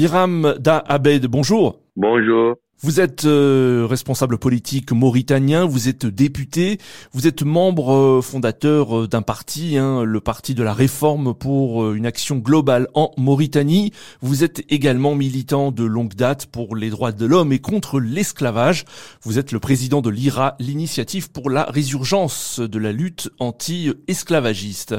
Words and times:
Biram 0.00 0.54
Da 0.58 0.78
Abed, 0.78 1.26
bonjour. 1.26 1.78
Bonjour. 1.94 2.54
Vous 2.80 3.00
êtes 3.00 3.26
euh, 3.26 3.86
responsable 3.86 4.38
politique 4.38 4.92
mauritanien, 4.92 5.66
vous 5.66 5.90
êtes 5.90 6.06
député, 6.06 6.78
vous 7.12 7.26
êtes 7.26 7.42
membre 7.42 7.92
euh, 7.92 8.22
fondateur 8.22 9.00
euh, 9.00 9.06
d'un 9.06 9.20
parti, 9.20 9.76
hein, 9.76 10.02
le 10.02 10.20
Parti 10.20 10.54
de 10.54 10.62
la 10.62 10.72
Réforme 10.72 11.34
pour 11.34 11.92
une 11.92 12.06
action 12.06 12.38
globale 12.38 12.88
en 12.94 13.10
Mauritanie. 13.18 13.92
Vous 14.22 14.42
êtes 14.42 14.64
également 14.72 15.14
militant 15.14 15.70
de 15.70 15.84
longue 15.84 16.14
date 16.14 16.46
pour 16.46 16.76
les 16.76 16.88
droits 16.88 17.12
de 17.12 17.26
l'homme 17.26 17.52
et 17.52 17.58
contre 17.58 18.00
l'esclavage. 18.00 18.86
Vous 19.20 19.38
êtes 19.38 19.52
le 19.52 19.60
président 19.60 20.00
de 20.00 20.08
l'IRA, 20.08 20.56
l'initiative 20.60 21.30
pour 21.30 21.50
la 21.50 21.64
résurgence 21.64 22.58
de 22.58 22.78
la 22.78 22.92
lutte 22.92 23.28
anti-esclavagiste. 23.38 24.94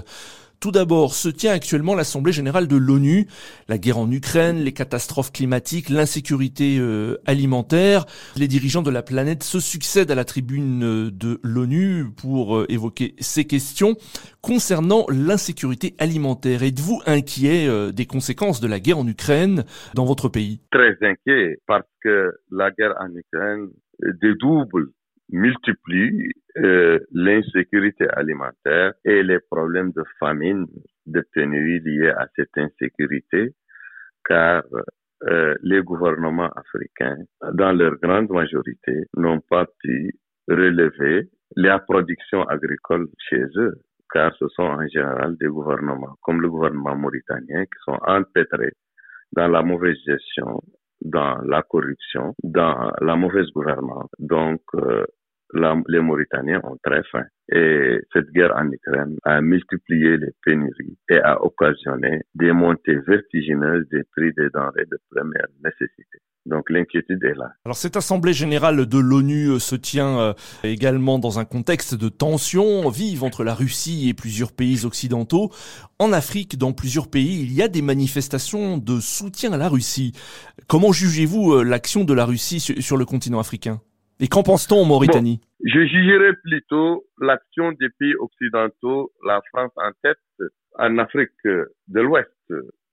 Tout 0.61 0.69
d'abord, 0.69 1.15
se 1.15 1.27
tient 1.27 1.53
actuellement 1.53 1.95
l'Assemblée 1.95 2.31
générale 2.31 2.67
de 2.67 2.77
l'ONU. 2.77 3.25
La 3.67 3.79
guerre 3.79 3.97
en 3.97 4.11
Ukraine, 4.11 4.57
les 4.59 4.73
catastrophes 4.73 5.31
climatiques, 5.31 5.89
l'insécurité 5.89 6.77
euh, 6.79 7.17
alimentaire. 7.25 8.05
Les 8.37 8.47
dirigeants 8.47 8.83
de 8.83 8.91
la 8.91 9.01
planète 9.01 9.41
se 9.41 9.59
succèdent 9.59 10.11
à 10.11 10.15
la 10.15 10.23
tribune 10.23 10.83
euh, 10.83 11.09
de 11.11 11.39
l'ONU 11.41 12.11
pour 12.15 12.57
euh, 12.57 12.67
évoquer 12.69 13.15
ces 13.17 13.45
questions. 13.45 13.95
Concernant 14.41 15.07
l'insécurité 15.09 15.95
alimentaire, 15.97 16.61
êtes-vous 16.61 17.01
inquiet 17.07 17.91
des 17.91 18.05
conséquences 18.05 18.61
de 18.61 18.67
la 18.67 18.79
guerre 18.79 18.99
en 18.99 19.07
Ukraine 19.07 19.65
dans 19.95 20.05
votre 20.05 20.29
pays? 20.29 20.59
Très 20.71 20.95
inquiet 21.01 21.57
parce 21.65 21.87
que 22.03 22.33
la 22.51 22.69
guerre 22.69 22.93
en 22.99 23.09
Ukraine 23.15 23.69
dédouble 24.21 24.89
multiplie 25.31 26.31
euh, 26.57 26.99
l'insécurité 27.11 28.07
alimentaire 28.09 28.93
et 29.05 29.23
les 29.23 29.39
problèmes 29.39 29.91
de 29.91 30.03
famine, 30.19 30.67
de 31.05 31.23
pénurie 31.33 31.79
liés 31.79 32.09
à 32.09 32.27
cette 32.35 32.57
insécurité, 32.57 33.53
car 34.25 34.63
euh, 35.29 35.55
les 35.61 35.81
gouvernements 35.81 36.49
africains, 36.55 37.17
dans 37.53 37.71
leur 37.71 37.95
grande 38.01 38.29
majorité, 38.29 39.05
n'ont 39.15 39.39
pas 39.39 39.65
pu 39.79 40.13
relever 40.47 41.29
la 41.55 41.79
production 41.79 42.43
agricole 42.43 43.07
chez 43.29 43.43
eux, 43.55 43.75
car 44.11 44.35
ce 44.37 44.47
sont 44.49 44.63
en 44.63 44.87
général 44.87 45.37
des 45.37 45.47
gouvernements, 45.47 46.15
comme 46.21 46.41
le 46.41 46.49
gouvernement 46.49 46.95
mauritanien, 46.95 47.63
qui 47.63 47.79
sont 47.85 47.97
empêtrés 48.05 48.73
dans 49.33 49.47
la 49.47 49.61
mauvaise 49.61 49.97
gestion, 50.05 50.61
dans 51.01 51.37
la 51.45 51.61
corruption, 51.63 52.35
dans 52.43 52.91
la 53.01 53.15
mauvaise 53.15 53.49
gouvernance. 53.51 54.09
Donc, 54.19 54.61
euh, 54.75 55.05
les 55.53 55.99
Mauritaniens 55.99 56.61
ont 56.63 56.77
très 56.83 57.03
faim. 57.11 57.25
Et 57.51 57.99
cette 58.13 58.31
guerre 58.31 58.55
en 58.55 58.71
Ukraine 58.71 59.17
a 59.23 59.41
multiplié 59.41 60.17
les 60.17 60.31
pénuries 60.45 60.97
et 61.09 61.19
a 61.19 61.43
occasionné 61.43 62.21
des 62.33 62.53
montées 62.53 62.99
vertigineuses 63.07 63.87
des 63.91 64.03
prix 64.15 64.31
des 64.37 64.49
denrées 64.49 64.85
de 64.89 64.97
première 65.09 65.47
nécessité. 65.63 66.19
Donc 66.45 66.69
l'inquiétude 66.69 67.23
est 67.23 67.35
là. 67.35 67.51
Alors 67.65 67.75
cette 67.75 67.97
assemblée 67.97 68.33
générale 68.33 68.87
de 68.87 68.97
l'ONU 68.97 69.49
euh, 69.49 69.59
se 69.59 69.75
tient 69.75 70.19
euh, 70.19 70.33
également 70.63 71.19
dans 71.19 71.37
un 71.37 71.45
contexte 71.45 71.93
de 71.93 72.09
tension 72.09 72.89
vive 72.89 73.23
entre 73.23 73.43
la 73.43 73.53
Russie 73.53 74.09
et 74.09 74.15
plusieurs 74.15 74.51
pays 74.51 74.85
occidentaux. 74.85 75.51
En 75.99 76.13
Afrique, 76.13 76.57
dans 76.57 76.73
plusieurs 76.73 77.09
pays, 77.09 77.41
il 77.41 77.53
y 77.53 77.61
a 77.61 77.67
des 77.67 77.83
manifestations 77.83 78.79
de 78.79 78.99
soutien 78.99 79.53
à 79.53 79.57
la 79.57 79.69
Russie. 79.69 80.13
Comment 80.67 80.91
jugez-vous 80.91 81.53
euh, 81.53 81.63
l'action 81.63 82.05
de 82.05 82.13
la 82.13 82.25
Russie 82.25 82.59
sur 82.59 82.97
le 82.97 83.05
continent 83.05 83.39
africain? 83.39 83.81
Et 84.21 84.27
qu'en 84.27 84.43
pense-t-on 84.43 84.83
en 84.83 84.85
Mauritanie 84.85 85.41
Je 85.65 85.85
jugerais 85.85 86.33
plutôt 86.43 87.03
l'action 87.19 87.71
des 87.73 87.89
pays 87.99 88.15
occidentaux, 88.15 89.11
la 89.25 89.41
France 89.49 89.71
en 89.75 89.91
tête, 90.03 90.17
en 90.77 90.97
Afrique 90.99 91.31
de 91.43 91.99
l'Ouest, 91.99 92.29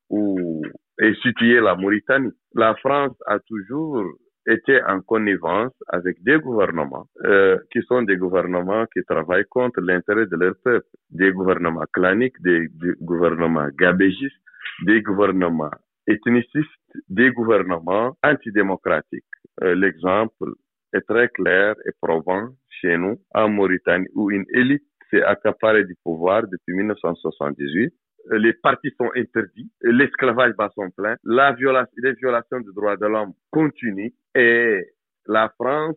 où 0.09 0.63
est 0.99 1.15
située 1.23 1.61
la 1.61 1.77
Mauritanie. 1.77 2.33
La 2.55 2.75
France 2.77 3.15
a 3.27 3.39
toujours 3.41 4.05
été 4.47 4.83
en 4.85 5.03
connivence 5.03 5.73
avec 5.89 6.23
des 6.23 6.39
gouvernements 6.39 7.07
euh, 7.25 7.59
qui 7.71 7.83
sont 7.83 8.03
des 8.03 8.17
gouvernements 8.17 8.87
qui 8.95 9.05
travaillent 9.05 9.45
contre 9.51 9.81
l'intérêt 9.83 10.27
de 10.27 10.37
leur 10.37 10.55
peuple, 10.65 10.89
des 11.11 11.31
gouvernements 11.33 11.85
claniques, 11.93 12.41
des, 12.41 12.69
gouvernements 13.03 13.69
gabégistes, 13.79 14.43
des 14.87 15.03
gouvernements 15.03 15.71
ethnicistes, 16.07 16.67
des 17.11 17.31
gouvernements 17.31 18.17
antidémocratiques. 18.23 19.25
Euh, 19.63 19.75
l'exemple 19.75 20.55
est 20.93 21.01
très 21.03 21.29
clair 21.29 21.75
et 21.87 21.91
probant 22.01 22.49
chez 22.69 22.97
nous, 22.97 23.21
en 23.35 23.49
Mauritanie, 23.49 24.09
où 24.15 24.31
une 24.31 24.45
élite 24.55 24.85
s'est 25.11 25.23
accaparée 25.23 25.85
du 25.85 25.95
pouvoir 26.05 26.43
depuis 26.47 26.75
1978. 26.75 27.93
Les 28.33 28.53
partis 28.53 28.93
sont 28.99 29.11
interdits, 29.17 29.71
l'esclavage 29.83 30.55
bat 30.55 30.71
son 30.75 30.91
plein, 30.91 31.17
la 31.25 31.53
violation, 31.53 31.93
les 31.97 32.13
violations 32.13 32.61
des 32.61 32.73
droits 32.75 32.97
de 32.97 33.07
l'homme 33.07 33.33
continuent 33.51 34.13
et 34.35 34.85
la 35.27 35.49
France 35.57 35.97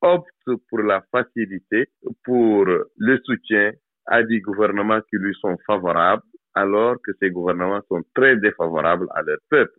opte 0.00 0.28
pour 0.68 0.80
la 0.80 1.02
facilité, 1.12 1.88
pour 2.24 2.64
le 2.64 3.20
soutien 3.24 3.72
à 4.06 4.22
des 4.24 4.40
gouvernements 4.40 5.00
qui 5.02 5.16
lui 5.16 5.34
sont 5.40 5.56
favorables, 5.66 6.22
alors 6.54 6.96
que 7.02 7.12
ces 7.20 7.30
gouvernements 7.30 7.82
sont 7.88 8.02
très 8.14 8.36
défavorables 8.36 9.06
à 9.14 9.22
leur 9.22 9.38
peuple. 9.48 9.78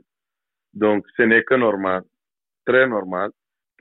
Donc, 0.74 1.06
ce 1.18 1.24
n'est 1.24 1.44
que 1.44 1.56
normal, 1.56 2.04
très 2.66 2.88
normal, 2.88 3.32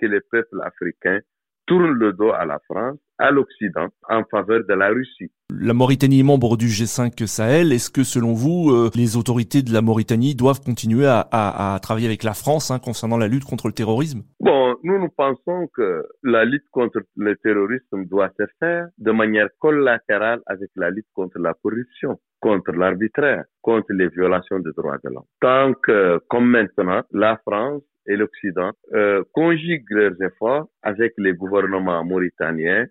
que 0.02 0.06
les 0.06 0.20
peuples 0.20 0.60
africains 0.62 1.20
tournent 1.66 1.94
le 1.94 2.12
dos 2.12 2.32
à 2.32 2.44
la 2.44 2.58
France, 2.68 2.98
à 3.22 3.30
l'Occident, 3.30 3.88
en 4.08 4.24
faveur 4.24 4.60
de 4.68 4.74
la 4.74 4.88
Russie. 4.88 5.30
La 5.50 5.74
Mauritanie 5.74 6.20
est 6.20 6.24
membre 6.24 6.56
du 6.56 6.66
G5 6.66 7.24
Sahel. 7.26 7.72
Est-ce 7.72 7.88
que, 7.88 8.02
selon 8.02 8.32
vous, 8.32 8.70
euh, 8.70 8.90
les 8.96 9.16
autorités 9.16 9.62
de 9.62 9.72
la 9.72 9.80
Mauritanie 9.80 10.34
doivent 10.34 10.60
continuer 10.60 11.06
à, 11.06 11.78
travailler 11.80 12.08
avec 12.08 12.24
la 12.24 12.34
France 12.34 12.72
hein, 12.72 12.80
concernant 12.80 13.16
la 13.16 13.28
lutte 13.28 13.44
contre 13.44 13.68
le 13.68 13.74
terrorisme? 13.74 14.22
Bon, 14.40 14.74
nous, 14.82 14.98
nous 14.98 15.08
pensons 15.16 15.68
que 15.72 16.04
la 16.24 16.44
lutte 16.44 16.68
contre 16.72 17.00
le 17.16 17.36
terrorisme 17.36 18.06
doit 18.06 18.30
se 18.36 18.44
faire 18.58 18.88
de 18.98 19.12
manière 19.12 19.48
collatérale 19.60 20.40
avec 20.46 20.70
la 20.74 20.90
lutte 20.90 21.06
contre 21.14 21.38
la 21.38 21.54
corruption 21.54 22.18
contre 22.40 22.72
l'arbitraire, 22.72 23.44
contre 23.60 23.92
les 23.92 24.08
violations 24.08 24.58
des 24.58 24.72
droits 24.76 24.98
de 25.04 25.10
l'homme. 25.10 25.22
Tant 25.40 25.74
que, 25.74 26.18
comme 26.28 26.50
maintenant, 26.50 27.02
la 27.12 27.36
France 27.46 27.84
et 28.06 28.16
l'Occident 28.16 28.72
euh, 28.94 29.22
conjuguent 29.32 29.90
leurs 29.90 30.20
efforts 30.20 30.66
avec 30.82 31.12
les 31.18 31.34
gouvernements 31.34 32.04
mauritaniens 32.04 32.86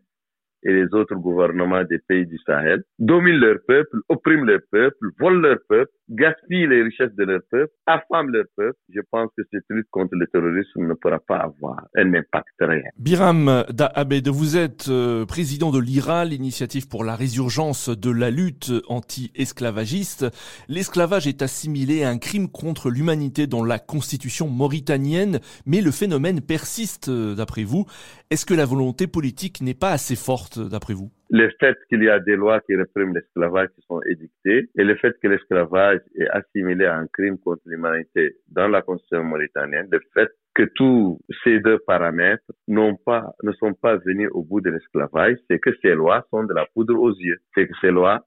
et 0.64 0.74
les 0.74 0.94
autres 0.94 1.16
gouvernements 1.16 1.84
des 1.84 2.00
pays 2.00 2.26
du 2.26 2.38
Sahel 2.46 2.84
dominent 3.00 3.40
leur 3.40 3.58
peuple, 3.68 3.98
oppriment 4.10 4.46
leur 4.46 4.60
peuple, 4.72 5.08
volent 5.20 5.40
leur 5.40 5.58
peuple, 5.68 5.92
gaspillent 6.10 6.68
les 6.68 6.84
richesses 6.84 7.16
de 7.16 7.24
leur 7.24 7.42
peuple, 7.50 7.72
affament 7.86 8.30
leur 8.32 8.46
peuple. 8.56 8.78
Je 8.94 9.02
pense 9.10 9.30
que 9.38 9.44
cette 9.52 9.64
lutte 9.70 9.88
contre 9.92 10.16
le 10.16 10.28
terrorisme 10.28 10.88
ne 10.88 10.94
pourra 10.94 11.20
pas 11.20 11.38
avoir 11.38 11.88
un 11.96 12.14
impact 12.14 12.54
réel. 12.60 12.92
Biram 12.98 13.64
Dahabed, 13.70 14.28
vous 14.28 14.58
êtes 14.58 14.88
euh, 14.90 15.26
président 15.26 15.72
de 15.72 15.80
l'IRA, 15.80 16.26
l'initiative 16.26 16.88
pour 16.88 17.04
la 17.04 17.16
résurgence 17.16 17.90
de 17.90 18.12
la 18.12 18.30
lutte 18.30 18.72
anti-esclavagiste. 18.88 20.26
L'esclavage 20.68 21.28
est 21.28 21.42
assimilé 21.42 22.04
à 22.04 22.10
un 22.10 22.18
crime 22.18 22.50
contre 22.50 22.90
l'humanité 22.90 23.48
dans 23.48 23.64
la 23.64 23.80
constitution 23.80 24.48
mauritanienne, 24.48 25.40
mais 25.66 25.82
le 25.82 25.92
phénomène 25.92 26.42
persiste 26.42 27.10
euh, 27.10 27.36
d'après 27.36 27.64
vous. 27.64 27.86
Est-ce 28.30 28.46
que 28.46 28.54
la 28.54 28.66
volonté 28.66 29.08
politique 29.08 29.62
n'est 29.62 29.74
pas 29.74 29.92
assez 29.92 30.16
forte? 30.16 30.51
D'après 30.58 30.94
vous? 30.94 31.12
Le 31.30 31.50
fait 31.60 31.78
qu'il 31.90 32.04
y 32.04 32.10
a 32.10 32.20
des 32.20 32.36
lois 32.36 32.60
qui 32.62 32.76
répriment 32.76 33.14
l'esclavage 33.14 33.70
qui 33.76 33.82
sont 33.88 34.02
édictées 34.04 34.70
et 34.78 34.84
le 34.84 34.96
fait 34.96 35.16
que 35.22 35.28
l'esclavage 35.28 36.02
est 36.16 36.28
assimilé 36.30 36.86
à 36.86 36.98
un 36.98 37.08
crime 37.08 37.38
contre 37.40 37.62
l'humanité 37.66 38.36
dans 38.48 38.68
la 38.68 38.82
constitution 38.82 39.24
mauritanienne, 39.24 39.88
le 39.92 40.02
fait 40.14 40.30
que 40.54 40.64
tous 40.76 41.20
ces 41.44 41.60
deux 41.60 41.80
paramètres 41.80 42.44
ne 42.68 43.52
sont 43.54 43.74
pas 43.74 43.98
venus 43.98 44.30
au 44.32 44.44
bout 44.44 44.62
de 44.62 44.70
l'esclavage, 44.70 45.38
c'est 45.50 45.60
que 45.60 45.72
ces 45.82 45.94
lois 45.94 46.26
sont 46.30 46.44
de 46.44 46.54
la 46.54 46.66
poudre 46.74 47.00
aux 47.00 47.14
yeux. 47.14 47.38
C'est 47.56 47.68
que 47.68 47.74
ces 47.80 47.92
lois 47.92 48.26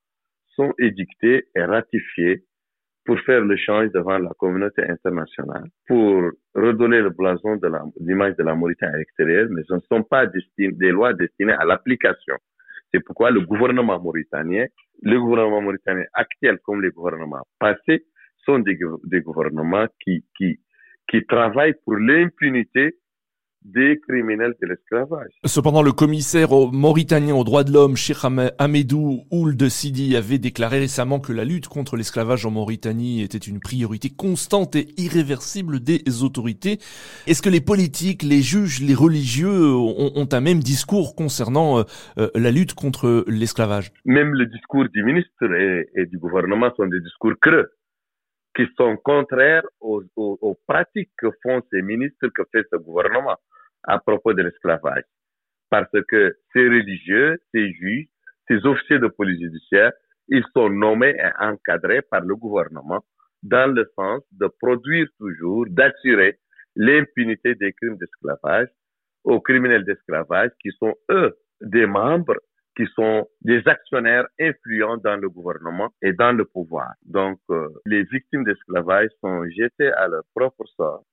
sont 0.56 0.72
édictées 0.78 1.48
et 1.54 1.64
ratifiées 1.64 2.44
pour 3.04 3.18
faire 3.20 3.42
le 3.42 3.56
change 3.56 3.90
devant 3.92 4.18
la 4.18 4.30
communauté 4.38 4.82
internationale, 4.88 5.64
pour 5.86 6.30
redonner 6.54 7.00
le 7.00 7.10
blason 7.10 7.56
de 7.56 7.68
l'image 8.00 8.36
de, 8.36 8.42
la 8.42 8.54
Mauritanie 8.54 8.94
à 8.94 8.98
l'extérieur, 8.98 9.48
mais 9.50 9.62
ce 9.68 9.74
ne 9.74 9.80
sont 9.90 10.02
pas 10.02 10.26
des 10.26 10.90
lois 10.90 11.12
destinées 11.12 11.52
à 11.52 11.64
l'application. 11.64 12.36
C'est 12.92 13.00
pourquoi 13.00 13.30
le 13.30 13.40
gouvernement 13.40 14.00
mauritanien, 14.00 14.66
le 15.02 15.20
gouvernement 15.20 15.60
mauritanien 15.60 16.04
actuel 16.14 16.58
comme 16.64 16.80
les 16.80 16.90
gouvernements 16.90 17.46
passés, 17.58 18.04
sont 18.44 18.58
des, 18.58 18.76
gouvernements 19.20 19.86
qui, 20.00 20.24
qui, 20.36 20.60
qui 21.08 21.24
travaillent 21.26 21.74
pour 21.84 21.96
l'impunité 21.96 22.96
des 23.64 23.98
criminels 24.06 24.54
de 24.60 24.66
l'esclavage. 24.66 25.30
Cependant, 25.44 25.82
le 25.82 25.92
commissaire 25.92 26.50
mauritanien 26.72 27.34
aux 27.34 27.44
droits 27.44 27.64
de 27.64 27.72
l'homme, 27.72 27.96
Cheikh 27.96 28.18
Ahmedou 28.58 29.24
Ould 29.30 29.68
Sidi, 29.68 30.16
avait 30.16 30.38
déclaré 30.38 30.80
récemment 30.80 31.18
que 31.18 31.32
la 31.32 31.44
lutte 31.44 31.68
contre 31.68 31.96
l'esclavage 31.96 32.44
en 32.44 32.50
Mauritanie 32.50 33.22
était 33.22 33.38
une 33.38 33.60
priorité 33.60 34.10
constante 34.10 34.76
et 34.76 34.88
irréversible 34.98 35.80
des 35.80 36.02
autorités. 36.22 36.78
Est-ce 37.26 37.40
que 37.40 37.48
les 37.48 37.62
politiques, 37.62 38.22
les 38.22 38.42
juges, 38.42 38.80
les 38.82 38.94
religieux 38.94 39.72
ont, 39.74 40.28
un 40.32 40.40
même 40.40 40.60
discours 40.60 41.14
concernant 41.14 41.78
euh, 41.78 41.82
euh, 42.18 42.28
la 42.34 42.50
lutte 42.50 42.74
contre 42.74 43.24
l'esclavage? 43.28 43.92
Même 44.04 44.34
le 44.34 44.46
discours 44.46 44.88
du 44.88 45.02
ministre 45.02 45.44
et, 45.96 46.06
du 46.06 46.18
gouvernement 46.18 46.70
sont 46.76 46.86
des 46.86 47.00
discours 47.00 47.32
creux 47.40 47.70
qui 48.56 48.64
sont 48.76 48.96
contraires 49.02 49.64
aux, 49.80 50.02
aux, 50.16 50.56
pratiques 50.68 51.10
que 51.18 51.26
font 51.42 51.60
ces 51.72 51.82
ministres, 51.82 52.28
que 52.28 52.42
fait 52.52 52.64
ce 52.70 52.76
gouvernement 52.76 53.36
à 53.86 53.98
propos 53.98 54.32
de 54.32 54.42
l'esclavage. 54.42 55.04
Parce 55.70 55.90
que 56.08 56.36
ces 56.52 56.64
religieux, 56.68 57.38
ces 57.52 57.72
juges, 57.72 58.06
ces 58.48 58.64
officiers 58.66 58.98
de 58.98 59.08
police 59.08 59.40
judiciaire, 59.40 59.92
ils 60.28 60.44
sont 60.54 60.70
nommés 60.70 61.16
et 61.18 61.44
encadrés 61.44 62.02
par 62.02 62.22
le 62.22 62.36
gouvernement 62.36 63.04
dans 63.42 63.72
le 63.72 63.90
sens 63.94 64.22
de 64.32 64.46
produire 64.46 65.06
toujours, 65.18 65.66
d'assurer 65.68 66.38
l'impunité 66.76 67.54
des 67.54 67.72
crimes 67.72 67.96
d'esclavage 67.98 68.68
aux 69.22 69.40
criminels 69.40 69.84
d'esclavage 69.84 70.50
qui 70.60 70.70
sont 70.78 70.94
eux 71.10 71.36
des 71.60 71.86
membres 71.86 72.36
qui 72.76 72.86
sont 72.94 73.26
des 73.42 73.62
actionnaires 73.66 74.26
influents 74.40 74.96
dans 74.96 75.16
le 75.16 75.28
gouvernement 75.30 75.90
et 76.02 76.12
dans 76.12 76.32
le 76.32 76.44
pouvoir. 76.44 76.92
Donc, 77.04 77.38
euh, 77.50 77.68
les 77.86 78.02
victimes 78.04 78.44
d'esclavage 78.44 79.10
sont 79.20 79.44
jetées 79.56 79.92
à 79.92 80.08
leur 80.08 80.24
propre 80.34 80.64
sort 80.76 81.04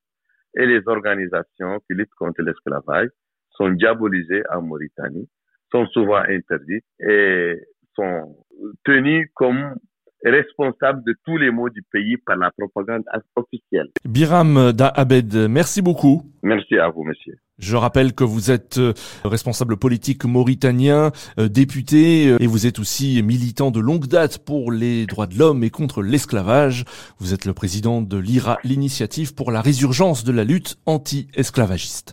et 0.56 0.66
les 0.66 0.82
organisations 0.88 1.80
qui 1.88 1.94
luttent 1.94 2.16
contre 2.18 2.42
l'esclavage 2.42 3.10
sont 3.52 3.70
diabolisées 3.70 4.44
en 4.54 4.62
Mauritanie, 4.62 5.30
sont 5.72 5.86
souvent 5.88 6.22
interdites 6.28 6.86
et 7.00 7.56
sont 7.96 8.36
tenues 8.84 9.32
comme 9.36 9.76
responsables 10.24 11.04
de 11.04 11.16
tous 11.26 11.38
les 11.38 11.52
maux 11.52 11.70
du 11.70 11.82
pays 11.92 12.18
par 12.18 12.38
la 12.38 12.52
propagande 12.52 13.04
officielle. 13.36 13.90
Biram 14.06 14.72
Daabed, 14.72 15.34
merci 15.50 15.82
beaucoup. 15.82 16.24
Merci 16.44 16.78
à 16.78 16.90
vous, 16.90 17.04
monsieur. 17.04 17.38
Je 17.62 17.76
rappelle 17.76 18.14
que 18.14 18.24
vous 18.24 18.50
êtes 18.50 18.80
euh, 18.80 18.94
responsable 19.24 19.78
politique 19.78 20.26
mauritanien, 20.26 21.12
euh, 21.38 21.48
député, 21.48 22.28
euh, 22.28 22.42
et 22.42 22.48
vous 22.48 22.66
êtes 22.66 22.80
aussi 22.80 23.22
militant 23.22 23.70
de 23.70 23.80
longue 23.80 24.08
date 24.08 24.40
pour 24.40 24.72
les 24.72 25.06
droits 25.06 25.28
de 25.28 25.38
l'homme 25.38 25.64
et 25.64 25.70
contre 25.70 26.02
l'esclavage. 26.02 26.86
Vous 27.20 27.36
êtes 27.36 27.46
le 27.46 27.54
président 27.54 28.02
de 28.02 28.18
l'IRA, 28.18 28.58
l'initiative 28.64 29.36
pour 29.36 29.52
la 29.52 29.62
résurgence 29.62 30.24
de 30.24 30.32
la 30.32 30.44
lutte 30.44 30.80
anti-esclavagiste. 30.88 32.10